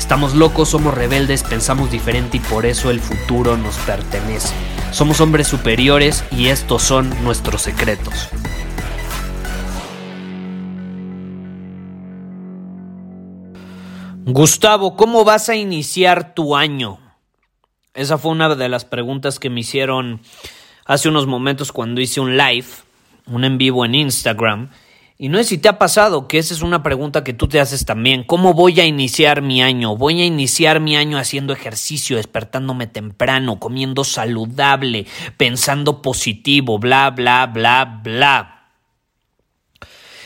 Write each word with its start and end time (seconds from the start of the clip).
Estamos 0.00 0.34
locos, 0.34 0.70
somos 0.70 0.94
rebeldes, 0.94 1.42
pensamos 1.42 1.90
diferente 1.90 2.38
y 2.38 2.40
por 2.40 2.64
eso 2.64 2.90
el 2.90 3.00
futuro 3.00 3.58
nos 3.58 3.76
pertenece. 3.76 4.54
Somos 4.92 5.20
hombres 5.20 5.46
superiores 5.46 6.24
y 6.32 6.48
estos 6.48 6.82
son 6.82 7.22
nuestros 7.22 7.60
secretos. 7.60 8.30
Gustavo, 14.24 14.96
¿cómo 14.96 15.22
vas 15.24 15.50
a 15.50 15.54
iniciar 15.54 16.34
tu 16.34 16.56
año? 16.56 16.98
Esa 17.92 18.16
fue 18.16 18.32
una 18.32 18.52
de 18.54 18.68
las 18.70 18.86
preguntas 18.86 19.38
que 19.38 19.50
me 19.50 19.60
hicieron 19.60 20.22
hace 20.86 21.10
unos 21.10 21.26
momentos 21.26 21.72
cuando 21.72 22.00
hice 22.00 22.20
un 22.20 22.38
live, 22.38 22.66
un 23.26 23.44
en 23.44 23.58
vivo 23.58 23.84
en 23.84 23.94
Instagram. 23.94 24.70
Y 25.22 25.28
no 25.28 25.36
sé 25.36 25.44
si 25.44 25.58
te 25.58 25.68
ha 25.68 25.78
pasado 25.78 26.28
que 26.28 26.38
esa 26.38 26.54
es 26.54 26.62
una 26.62 26.82
pregunta 26.82 27.22
que 27.22 27.34
tú 27.34 27.46
te 27.46 27.60
haces 27.60 27.84
también. 27.84 28.24
¿Cómo 28.24 28.54
voy 28.54 28.80
a 28.80 28.86
iniciar 28.86 29.42
mi 29.42 29.60
año? 29.60 29.94
Voy 29.94 30.22
a 30.22 30.24
iniciar 30.24 30.80
mi 30.80 30.96
año 30.96 31.18
haciendo 31.18 31.52
ejercicio, 31.52 32.16
despertándome 32.16 32.86
temprano, 32.86 33.60
comiendo 33.60 34.02
saludable, 34.02 35.04
pensando 35.36 36.00
positivo, 36.00 36.78
bla, 36.78 37.10
bla, 37.10 37.44
bla, 37.48 38.00
bla. 38.02 38.70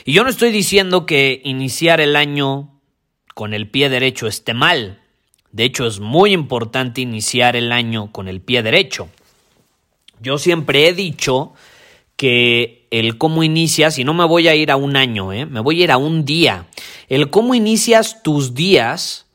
Y 0.04 0.12
yo 0.12 0.22
no 0.22 0.30
estoy 0.30 0.52
diciendo 0.52 1.06
que 1.06 1.40
iniciar 1.42 2.00
el 2.00 2.14
año 2.14 2.80
con 3.34 3.52
el 3.52 3.68
pie 3.68 3.88
derecho 3.88 4.28
esté 4.28 4.54
mal. 4.54 5.00
De 5.50 5.64
hecho, 5.64 5.88
es 5.88 5.98
muy 5.98 6.32
importante 6.32 7.00
iniciar 7.00 7.56
el 7.56 7.72
año 7.72 8.12
con 8.12 8.28
el 8.28 8.40
pie 8.40 8.62
derecho. 8.62 9.08
Yo 10.20 10.38
siempre 10.38 10.86
he 10.86 10.92
dicho 10.92 11.52
que 12.16 12.86
el 12.90 13.18
cómo 13.18 13.42
inicias, 13.42 13.98
y 13.98 14.04
no 14.04 14.14
me 14.14 14.24
voy 14.24 14.48
a 14.48 14.54
ir 14.54 14.70
a 14.70 14.76
un 14.76 14.96
año, 14.96 15.32
¿eh? 15.32 15.46
me 15.46 15.60
voy 15.60 15.80
a 15.80 15.84
ir 15.84 15.90
a 15.90 15.96
un 15.96 16.24
día. 16.24 16.66
El 17.08 17.30
cómo 17.30 17.54
inicias 17.54 18.22
tus 18.22 18.54
días 18.54 19.26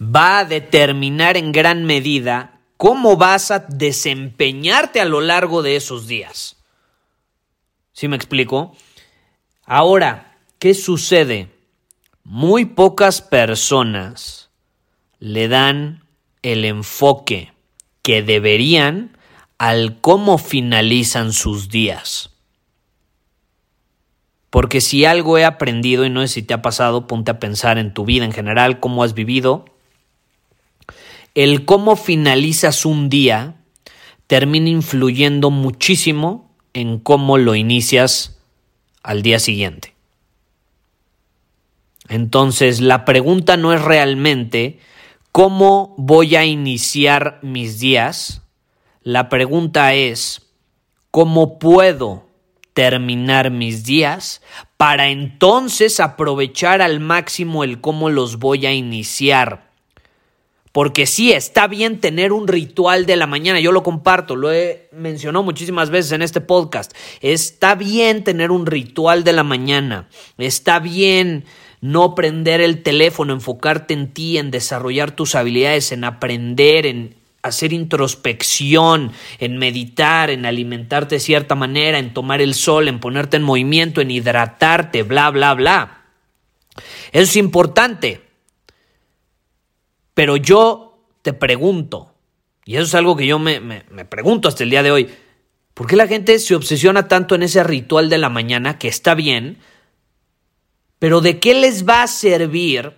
va 0.00 0.40
a 0.40 0.44
determinar 0.44 1.36
en 1.36 1.52
gran 1.52 1.84
medida 1.84 2.60
cómo 2.76 3.16
vas 3.16 3.50
a 3.50 3.60
desempeñarte 3.60 5.00
a 5.00 5.04
lo 5.04 5.20
largo 5.20 5.62
de 5.62 5.76
esos 5.76 6.06
días. 6.06 6.56
¿Sí 7.92 8.08
me 8.08 8.16
explico? 8.16 8.74
Ahora, 9.64 10.36
¿qué 10.58 10.74
sucede? 10.74 11.50
Muy 12.24 12.64
pocas 12.64 13.20
personas 13.20 14.50
le 15.20 15.46
dan 15.46 16.04
el 16.42 16.64
enfoque 16.64 17.52
que 18.02 18.22
deberían 18.22 19.16
al 19.62 20.00
cómo 20.00 20.38
finalizan 20.38 21.32
sus 21.32 21.68
días. 21.68 22.30
Porque 24.50 24.80
si 24.80 25.04
algo 25.04 25.38
he 25.38 25.44
aprendido, 25.44 26.04
y 26.04 26.10
no 26.10 26.22
sé 26.22 26.26
si 26.26 26.42
te 26.42 26.52
ha 26.52 26.62
pasado, 26.62 27.06
ponte 27.06 27.30
a 27.30 27.38
pensar 27.38 27.78
en 27.78 27.94
tu 27.94 28.04
vida 28.04 28.24
en 28.24 28.32
general, 28.32 28.80
cómo 28.80 29.04
has 29.04 29.14
vivido, 29.14 29.66
el 31.36 31.64
cómo 31.64 31.94
finalizas 31.94 32.84
un 32.84 33.08
día 33.08 33.54
termina 34.26 34.68
influyendo 34.68 35.52
muchísimo 35.52 36.50
en 36.72 36.98
cómo 36.98 37.38
lo 37.38 37.54
inicias 37.54 38.40
al 39.04 39.22
día 39.22 39.38
siguiente. 39.38 39.94
Entonces, 42.08 42.80
la 42.80 43.04
pregunta 43.04 43.56
no 43.56 43.72
es 43.72 43.80
realmente 43.80 44.80
cómo 45.30 45.94
voy 45.98 46.34
a 46.34 46.44
iniciar 46.44 47.38
mis 47.42 47.78
días. 47.78 48.41
La 49.04 49.28
pregunta 49.28 49.94
es 49.94 50.42
cómo 51.10 51.58
puedo 51.58 52.28
terminar 52.72 53.50
mis 53.50 53.84
días 53.84 54.42
para 54.76 55.08
entonces 55.08 55.98
aprovechar 55.98 56.80
al 56.80 57.00
máximo 57.00 57.64
el 57.64 57.80
cómo 57.80 58.10
los 58.10 58.38
voy 58.38 58.64
a 58.66 58.72
iniciar. 58.72 59.72
Porque 60.70 61.06
sí, 61.06 61.32
está 61.32 61.66
bien 61.66 62.00
tener 62.00 62.32
un 62.32 62.46
ritual 62.48 63.04
de 63.04 63.16
la 63.16 63.26
mañana, 63.26 63.60
yo 63.60 63.72
lo 63.72 63.82
comparto, 63.82 64.36
lo 64.36 64.52
he 64.52 64.88
mencionado 64.92 65.42
muchísimas 65.42 65.90
veces 65.90 66.12
en 66.12 66.22
este 66.22 66.40
podcast. 66.40 66.96
Está 67.20 67.74
bien 67.74 68.24
tener 68.24 68.50
un 68.50 68.66
ritual 68.66 69.24
de 69.24 69.32
la 69.32 69.42
mañana, 69.42 70.08
está 70.38 70.78
bien 70.78 71.44
no 71.82 72.14
prender 72.14 72.60
el 72.60 72.82
teléfono, 72.82 73.32
enfocarte 73.34 73.92
en 73.92 74.14
ti, 74.14 74.38
en 74.38 74.52
desarrollar 74.52 75.10
tus 75.10 75.34
habilidades, 75.34 75.90
en 75.92 76.04
aprender, 76.04 76.86
en 76.86 77.21
hacer 77.42 77.72
introspección, 77.72 79.12
en 79.38 79.58
meditar, 79.58 80.30
en 80.30 80.46
alimentarte 80.46 81.16
de 81.16 81.20
cierta 81.20 81.54
manera, 81.54 81.98
en 81.98 82.14
tomar 82.14 82.40
el 82.40 82.54
sol, 82.54 82.88
en 82.88 83.00
ponerte 83.00 83.36
en 83.36 83.42
movimiento, 83.42 84.00
en 84.00 84.12
hidratarte, 84.12 85.02
bla, 85.02 85.30
bla, 85.30 85.54
bla. 85.54 86.04
Eso 87.10 87.22
es 87.22 87.36
importante. 87.36 88.22
Pero 90.14 90.36
yo 90.36 91.04
te 91.22 91.32
pregunto, 91.32 92.14
y 92.64 92.76
eso 92.76 92.84
es 92.84 92.94
algo 92.94 93.16
que 93.16 93.26
yo 93.26 93.38
me, 93.38 93.60
me, 93.60 93.84
me 93.90 94.04
pregunto 94.04 94.48
hasta 94.48 94.62
el 94.62 94.70
día 94.70 94.82
de 94.82 94.92
hoy, 94.92 95.10
¿por 95.74 95.86
qué 95.86 95.96
la 95.96 96.06
gente 96.06 96.38
se 96.38 96.54
obsesiona 96.54 97.08
tanto 97.08 97.34
en 97.34 97.42
ese 97.42 97.64
ritual 97.64 98.08
de 98.08 98.18
la 98.18 98.28
mañana, 98.28 98.78
que 98.78 98.88
está 98.88 99.14
bien, 99.14 99.58
pero 100.98 101.20
¿de 101.20 101.40
qué 101.40 101.54
les 101.54 101.88
va 101.88 102.04
a 102.04 102.06
servir 102.06 102.92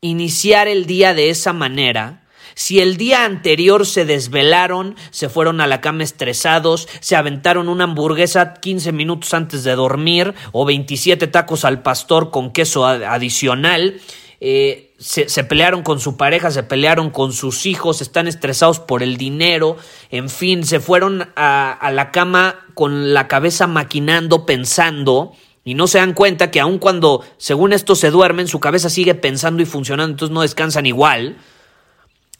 iniciar 0.00 0.68
el 0.68 0.86
día 0.86 1.14
de 1.14 1.30
esa 1.30 1.52
manera? 1.52 2.23
Si 2.54 2.80
el 2.80 2.96
día 2.96 3.24
anterior 3.24 3.86
se 3.86 4.04
desvelaron, 4.04 4.96
se 5.10 5.28
fueron 5.28 5.60
a 5.60 5.66
la 5.66 5.80
cama 5.80 6.04
estresados, 6.04 6.88
se 7.00 7.16
aventaron 7.16 7.68
una 7.68 7.84
hamburguesa 7.84 8.54
15 8.54 8.92
minutos 8.92 9.34
antes 9.34 9.64
de 9.64 9.74
dormir 9.74 10.34
o 10.52 10.64
27 10.64 11.26
tacos 11.26 11.64
al 11.64 11.82
pastor 11.82 12.30
con 12.30 12.52
queso 12.52 12.86
adicional, 12.86 14.00
eh, 14.40 14.92
se, 14.98 15.44
pelearon 15.44 15.82
con 15.82 16.00
su 16.00 16.16
pareja, 16.16 16.50
se 16.50 16.62
pelearon 16.62 17.10
con 17.10 17.32
sus 17.32 17.66
hijos, 17.66 18.00
están 18.00 18.28
estresados 18.28 18.78
por 18.78 19.02
el 19.02 19.16
dinero, 19.16 19.76
en 20.10 20.28
fin, 20.28 20.64
se 20.64 20.80
fueron 20.80 21.28
a, 21.36 21.72
a 21.72 21.90
la 21.92 22.10
cama 22.10 22.66
con 22.74 23.14
la 23.14 23.28
cabeza 23.28 23.66
maquinando, 23.66 24.46
pensando, 24.46 25.32
y 25.64 25.74
no 25.74 25.86
se 25.86 25.98
dan 25.98 26.12
cuenta 26.12 26.50
que 26.50 26.60
aun 26.60 26.78
cuando, 26.78 27.24
según 27.38 27.72
esto, 27.72 27.94
se 27.94 28.10
duermen, 28.10 28.48
su 28.48 28.60
cabeza 28.60 28.90
sigue 28.90 29.14
pensando 29.14 29.62
y 29.62 29.66
funcionando, 29.66 30.12
entonces 30.12 30.34
no 30.34 30.42
descansan 30.42 30.84
igual. 30.86 31.38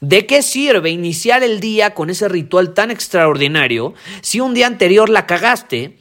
¿De 0.07 0.27
qué 0.27 0.43
sirve 0.43 0.91
iniciar 0.91 1.41
el 1.41 1.59
día 1.59 1.95
con 1.95 2.11
ese 2.11 2.29
ritual 2.29 2.75
tan 2.75 2.91
extraordinario 2.91 3.95
si 4.21 4.39
un 4.39 4.53
día 4.53 4.67
anterior 4.67 5.09
la 5.09 5.25
cagaste, 5.25 5.97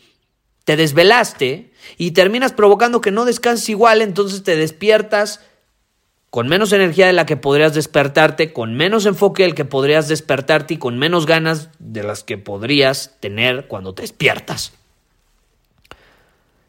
te 0.64 0.76
desvelaste 0.76 1.72
y 1.96 2.10
terminas 2.10 2.52
provocando 2.52 3.00
que 3.00 3.10
no 3.10 3.24
descanses 3.24 3.70
igual, 3.70 4.02
entonces 4.02 4.42
te 4.42 4.56
despiertas 4.56 5.40
con 6.28 6.48
menos 6.48 6.74
energía 6.74 7.06
de 7.06 7.14
la 7.14 7.24
que 7.24 7.38
podrías 7.38 7.72
despertarte, 7.72 8.52
con 8.52 8.74
menos 8.74 9.06
enfoque 9.06 9.44
del 9.44 9.54
que 9.54 9.64
podrías 9.64 10.06
despertarte 10.06 10.74
y 10.74 10.76
con 10.76 10.98
menos 10.98 11.24
ganas 11.24 11.70
de 11.78 12.02
las 12.02 12.24
que 12.24 12.36
podrías 12.36 13.16
tener 13.20 13.68
cuando 13.68 13.94
te 13.94 14.02
despiertas? 14.02 14.74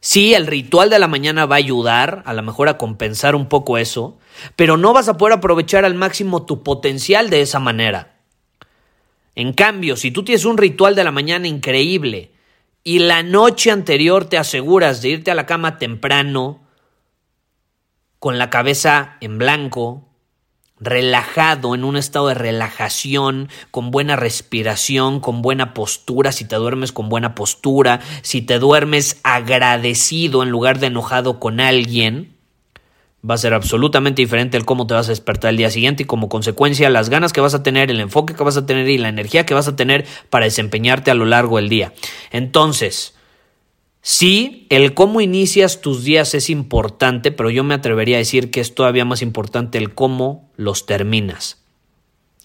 Sí, 0.06 0.36
el 0.36 0.46
ritual 0.46 0.92
de 0.92 1.00
la 1.00 1.08
mañana 1.08 1.48
va 1.48 1.56
a 1.56 1.58
ayudar 1.58 2.22
a 2.28 2.34
lo 2.34 2.44
mejor 2.44 2.70
a 2.70 2.78
compensar 2.78 3.36
un 3.36 3.50
poco 3.50 3.80
eso, 3.80 4.20
pero 4.56 4.78
no 4.78 4.94
vas 4.94 5.08
a 5.10 5.18
poder 5.18 5.34
aprovechar 5.34 5.84
al 5.84 5.96
máximo 5.96 6.46
tu 6.46 6.62
potencial 6.62 7.32
de 7.32 7.42
esa 7.42 7.60
manera. 7.60 8.16
En 9.34 9.52
cambio, 9.52 9.98
si 9.98 10.12
tú 10.12 10.24
tienes 10.24 10.46
un 10.46 10.60
ritual 10.60 10.94
de 10.94 11.04
la 11.04 11.12
mañana 11.12 11.48
increíble 11.48 12.32
y 12.84 13.00
la 13.00 13.24
noche 13.24 13.72
anterior 13.72 14.26
te 14.26 14.38
aseguras 14.38 15.02
de 15.02 15.10
irte 15.10 15.32
a 15.32 15.36
la 15.36 15.48
cama 15.48 15.80
temprano, 15.80 16.62
con 18.20 18.38
la 18.38 18.52
cabeza 18.52 19.18
en 19.22 19.40
blanco, 19.40 20.08
relajado, 20.80 21.74
en 21.74 21.84
un 21.84 21.96
estado 21.96 22.28
de 22.28 22.34
relajación, 22.34 23.50
con 23.72 23.92
buena 23.92 24.16
respiración, 24.16 25.20
con 25.20 25.42
buena 25.42 25.74
postura, 25.74 26.32
si 26.32 26.46
te 26.46 26.56
duermes 26.56 26.92
con 26.92 27.10
buena 27.10 27.36
postura, 27.36 28.02
si 28.22 28.42
te 28.42 28.60
duermes 28.60 29.20
agradecido 29.24 30.44
en 30.44 30.50
lugar 30.50 30.80
de 30.80 30.88
enojado 30.88 31.40
con 31.40 31.60
alguien, 31.60 32.36
va 33.28 33.36
a 33.36 33.38
ser 33.38 33.54
absolutamente 33.54 34.22
diferente 34.22 34.58
el 34.58 34.66
cómo 34.66 34.86
te 34.86 34.94
vas 34.94 35.08
a 35.08 35.12
despertar 35.12 35.50
el 35.50 35.58
día 35.58 35.72
siguiente 35.72 36.04
y 36.04 36.06
como 36.06 36.30
consecuencia 36.30 36.90
las 36.90 37.10
ganas 37.10 37.34
que 37.34 37.42
vas 37.42 37.54
a 37.54 37.64
tener, 37.64 37.90
el 37.90 38.00
enfoque 38.00 38.36
que 38.36 38.44
vas 38.44 38.58
a 38.58 38.66
tener 38.66 38.88
y 38.88 38.98
la 38.98 39.10
energía 39.10 39.46
que 39.46 39.54
vas 39.54 39.68
a 39.68 39.76
tener 39.76 40.06
para 40.30 40.46
desempeñarte 40.46 41.10
a 41.10 41.16
lo 41.16 41.26
largo 41.26 41.58
del 41.58 41.70
día. 41.70 41.94
Entonces, 42.32 43.15
sí, 44.06 44.68
el 44.70 44.94
cómo 44.94 45.20
inicias 45.20 45.82
tus 45.82 46.04
días 46.04 46.36
es 46.36 46.52
importante, 46.52 47.32
pero 47.32 47.50
yo 47.50 47.64
me 47.64 47.74
atrevería 47.74 48.18
a 48.18 48.20
decir 48.20 48.52
que 48.52 48.62
es 48.62 48.76
todavía 48.76 49.04
más 49.04 49.24
importante 49.24 49.80
el 49.80 49.96
cómo 49.96 50.50
los 50.56 50.86
terminas. 50.86 51.64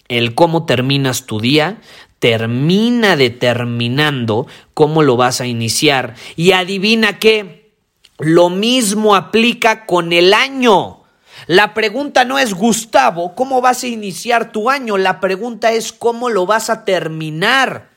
El 0.07 0.33
cómo 0.35 0.65
terminas 0.65 1.25
tu 1.27 1.39
día 1.39 1.79
termina 2.19 3.15
determinando 3.15 4.47
cómo 4.73 5.03
lo 5.03 5.17
vas 5.17 5.39
a 5.39 5.47
iniciar. 5.47 6.15
Y 6.35 6.51
adivina 6.51 7.17
qué, 7.17 7.71
lo 8.19 8.49
mismo 8.49 9.15
aplica 9.15 9.85
con 9.85 10.13
el 10.13 10.33
año. 10.33 11.01
La 11.47 11.73
pregunta 11.73 12.25
no 12.25 12.37
es, 12.37 12.53
Gustavo, 12.53 13.33
¿cómo 13.35 13.61
vas 13.61 13.83
a 13.83 13.87
iniciar 13.87 14.51
tu 14.51 14.69
año? 14.69 14.97
La 14.97 15.19
pregunta 15.19 15.71
es, 15.71 15.91
¿cómo 15.91 16.29
lo 16.29 16.45
vas 16.45 16.69
a 16.69 16.85
terminar? 16.85 17.90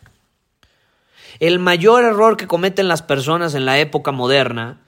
El 1.45 1.59
mayor 1.59 2.05
error 2.05 2.39
que 2.39 2.47
cometen 2.47 2.89
las 2.89 3.03
personas 3.03 3.55
en 3.55 3.67
la 3.67 3.79
época 3.79 4.13
moderna 4.13 4.81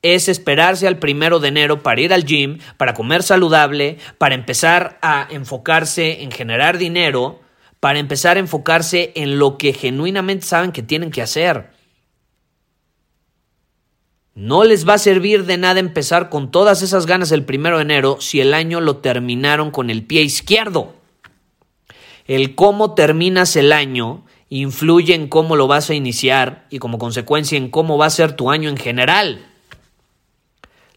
es 0.00 0.26
esperarse 0.26 0.86
al 0.86 0.98
primero 0.98 1.38
de 1.38 1.48
enero 1.48 1.82
para 1.82 2.00
ir 2.00 2.14
al 2.14 2.24
gym, 2.24 2.60
para 2.78 2.94
comer 2.94 3.22
saludable, 3.22 3.98
para 4.16 4.34
empezar 4.34 4.98
a 5.02 5.28
enfocarse 5.28 6.22
en 6.22 6.30
generar 6.30 6.78
dinero, 6.78 7.42
para 7.78 7.98
empezar 7.98 8.38
a 8.38 8.40
enfocarse 8.40 9.12
en 9.16 9.38
lo 9.38 9.58
que 9.58 9.74
genuinamente 9.74 10.46
saben 10.46 10.72
que 10.72 10.82
tienen 10.82 11.10
que 11.10 11.20
hacer. 11.20 11.68
No 14.34 14.64
les 14.64 14.88
va 14.88 14.94
a 14.94 14.98
servir 14.98 15.44
de 15.44 15.58
nada 15.58 15.78
empezar 15.78 16.30
con 16.30 16.50
todas 16.50 16.80
esas 16.80 17.04
ganas 17.04 17.32
el 17.32 17.44
primero 17.44 17.76
de 17.76 17.82
enero 17.82 18.16
si 18.18 18.40
el 18.40 18.54
año 18.54 18.80
lo 18.80 18.96
terminaron 18.96 19.70
con 19.70 19.90
el 19.90 20.06
pie 20.06 20.22
izquierdo. 20.22 20.94
El 22.26 22.54
cómo 22.54 22.94
terminas 22.94 23.56
el 23.56 23.72
año 23.72 24.25
influye 24.48 25.14
en 25.14 25.28
cómo 25.28 25.56
lo 25.56 25.66
vas 25.66 25.90
a 25.90 25.94
iniciar 25.94 26.66
y 26.70 26.78
como 26.78 26.98
consecuencia 26.98 27.58
en 27.58 27.70
cómo 27.70 27.98
va 27.98 28.06
a 28.06 28.10
ser 28.10 28.32
tu 28.34 28.50
año 28.50 28.68
en 28.68 28.76
general. 28.76 29.46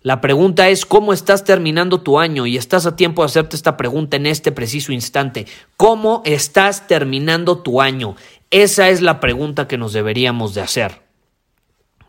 La 0.02 0.22
pregunta 0.22 0.70
es 0.70 0.86
cómo 0.86 1.12
estás 1.12 1.44
terminando 1.44 2.02
tu 2.02 2.20
año 2.20 2.46
y 2.46 2.56
estás 2.56 2.86
a 2.86 2.96
tiempo 2.96 3.22
de 3.22 3.26
hacerte 3.26 3.58
esta 3.58 3.76
pregunta 3.76 4.16
en 4.16 4.28
este 4.28 4.52
preciso 4.54 4.94
instante. 4.94 5.46
¿Cómo 5.76 6.22
estás 6.26 6.88
terminando 6.88 7.60
tu 7.60 7.82
año? 7.82 8.16
Esa 8.50 8.90
es 8.90 9.02
la 9.02 9.20
pregunta 9.20 9.68
que 9.68 9.78
nos 9.78 9.92
deberíamos 9.92 10.54
de 10.54 10.62
hacer. 10.62 11.02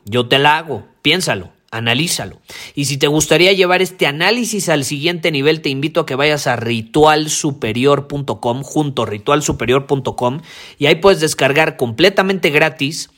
Yo 0.05 0.29
te 0.29 0.39
la 0.39 0.57
hago, 0.57 0.87
piénsalo, 1.03 1.51
analízalo. 1.71 2.41
Y 2.75 2.87
si 2.87 2.97
te 2.97 3.07
gustaría 3.07 3.53
llevar 3.53 3.83
este 3.83 4.07
análisis 4.07 4.69
al 4.69 4.85
siguiente 4.85 5.31
nivel, 5.31 5.61
te 5.61 5.69
invito 5.69 6.01
a 6.01 6.07
que 6.07 6.17
vayas 6.17 6.47
a 6.47 6.57
ritualsuperior.com 6.57 8.63
junto 8.63 9.07
ritualsuperior.com 9.07 10.41
y 10.79 10.87
ahí 10.87 10.95
puedes 10.97 11.21
descargar 11.21 11.77
completamente 11.77 12.51
gratis 12.51 13.11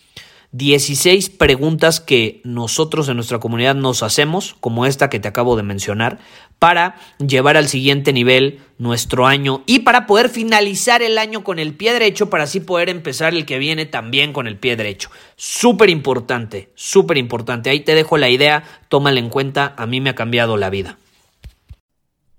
16 0.54 1.30
preguntas 1.30 2.00
que 2.00 2.42
nosotros 2.44 3.08
en 3.08 3.16
nuestra 3.16 3.38
comunidad 3.38 3.74
nos 3.74 4.02
hacemos, 4.02 4.54
como 4.60 4.84
esta 4.84 5.08
que 5.08 5.18
te 5.18 5.28
acabo 5.28 5.56
de 5.56 5.62
mencionar, 5.62 6.18
para 6.58 6.96
llevar 7.26 7.56
al 7.56 7.68
siguiente 7.68 8.12
nivel 8.12 8.60
nuestro 8.76 9.26
año 9.26 9.62
y 9.64 9.78
para 9.78 10.06
poder 10.06 10.28
finalizar 10.28 11.00
el 11.00 11.16
año 11.16 11.42
con 11.42 11.58
el 11.58 11.72
pie 11.72 11.94
derecho, 11.94 12.28
para 12.28 12.44
así 12.44 12.60
poder 12.60 12.90
empezar 12.90 13.32
el 13.32 13.46
que 13.46 13.58
viene 13.58 13.86
también 13.86 14.34
con 14.34 14.46
el 14.46 14.58
pie 14.58 14.76
derecho. 14.76 15.10
Súper 15.36 15.88
importante, 15.88 16.68
súper 16.74 17.16
importante. 17.16 17.70
Ahí 17.70 17.80
te 17.80 17.94
dejo 17.94 18.18
la 18.18 18.28
idea, 18.28 18.62
tómala 18.88 19.20
en 19.20 19.30
cuenta, 19.30 19.74
a 19.78 19.86
mí 19.86 20.02
me 20.02 20.10
ha 20.10 20.14
cambiado 20.14 20.58
la 20.58 20.68
vida. 20.68 20.98